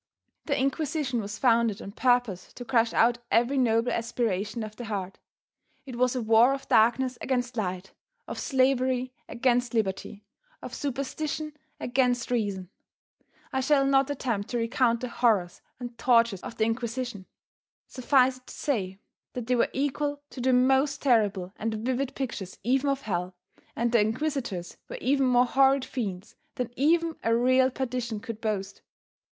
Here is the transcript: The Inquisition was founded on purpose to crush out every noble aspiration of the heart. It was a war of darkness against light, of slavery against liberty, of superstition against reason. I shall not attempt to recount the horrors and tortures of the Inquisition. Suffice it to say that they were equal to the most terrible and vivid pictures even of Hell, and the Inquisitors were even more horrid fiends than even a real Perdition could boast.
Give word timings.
The 0.47 0.57
Inquisition 0.59 1.21
was 1.21 1.37
founded 1.37 1.79
on 1.79 1.91
purpose 1.91 2.51
to 2.53 2.65
crush 2.65 2.91
out 2.91 3.19
every 3.29 3.59
noble 3.59 3.91
aspiration 3.91 4.63
of 4.63 4.75
the 4.75 4.85
heart. 4.85 5.19
It 5.85 5.95
was 5.95 6.15
a 6.15 6.23
war 6.23 6.55
of 6.55 6.67
darkness 6.67 7.19
against 7.21 7.55
light, 7.55 7.93
of 8.27 8.39
slavery 8.39 9.13
against 9.29 9.75
liberty, 9.75 10.23
of 10.59 10.73
superstition 10.73 11.53
against 11.79 12.31
reason. 12.31 12.71
I 13.53 13.59
shall 13.61 13.85
not 13.85 14.09
attempt 14.09 14.49
to 14.49 14.57
recount 14.57 15.01
the 15.01 15.07
horrors 15.09 15.61
and 15.79 15.95
tortures 15.99 16.41
of 16.41 16.57
the 16.57 16.65
Inquisition. 16.65 17.27
Suffice 17.85 18.37
it 18.37 18.47
to 18.47 18.55
say 18.55 18.97
that 19.33 19.45
they 19.45 19.55
were 19.55 19.69
equal 19.71 20.23
to 20.31 20.41
the 20.41 20.51
most 20.51 21.03
terrible 21.03 21.53
and 21.57 21.75
vivid 21.75 22.15
pictures 22.15 22.57
even 22.63 22.89
of 22.89 23.03
Hell, 23.03 23.35
and 23.75 23.91
the 23.91 24.01
Inquisitors 24.01 24.77
were 24.89 24.97
even 24.99 25.27
more 25.27 25.45
horrid 25.45 25.85
fiends 25.85 26.35
than 26.55 26.71
even 26.75 27.17
a 27.23 27.35
real 27.35 27.69
Perdition 27.69 28.19
could 28.19 28.41
boast. 28.41 28.81